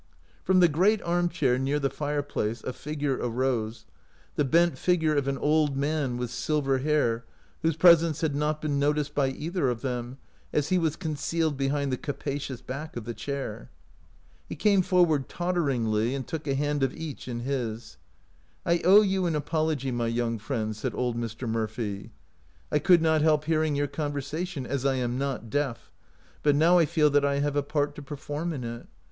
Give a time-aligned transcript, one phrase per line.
[0.43, 3.85] From the great arm chair near the fire place a figure arose—
[4.35, 7.23] the bent figure of an old man with silver hair,
[7.61, 10.17] whose presence had not been noticed by either of them,
[10.51, 13.69] as he was concealed behind the capacious back of the chair..
[14.49, 17.97] He came forward totteringly, and took a hand of each in his.
[18.65, 21.47] "I owe you an apology, my young friends," said old Mr.
[21.47, 22.09] Murphy."
[22.71, 25.91] I could not help hearing your conversation, as I am not deaf,
[26.41, 28.87] but now I feel that I have a part to perform in it.